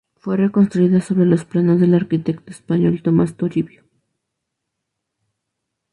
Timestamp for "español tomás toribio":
2.49-3.83